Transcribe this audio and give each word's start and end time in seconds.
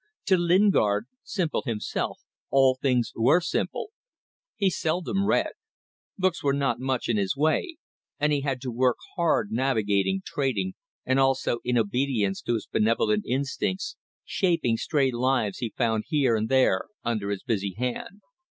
To 0.25 0.35
Lingard 0.35 1.05
simple 1.21 1.61
himself 1.63 2.21
all 2.49 2.73
things 2.73 3.11
were 3.15 3.39
simple. 3.39 3.91
He 4.55 4.71
seldom 4.71 5.27
read. 5.27 5.51
Books 6.17 6.43
were 6.43 6.55
not 6.55 6.79
much 6.79 7.07
in 7.07 7.17
his 7.17 7.37
way, 7.37 7.77
and 8.19 8.33
he 8.33 8.41
had 8.41 8.61
to 8.61 8.71
work 8.71 8.97
hard 9.15 9.51
navigating, 9.51 10.23
trading, 10.25 10.73
and 11.05 11.19
also, 11.19 11.59
in 11.63 11.77
obedience 11.77 12.41
to 12.41 12.55
his 12.55 12.65
benevolent 12.65 13.25
instincts, 13.27 13.95
shaping 14.25 14.75
stray 14.75 15.11
lives 15.11 15.59
he 15.59 15.69
found 15.77 16.05
here 16.07 16.35
and 16.35 16.49
there 16.49 16.85
under 17.03 17.29
his 17.29 17.43
busy 17.43 17.75
hand. 17.77 18.21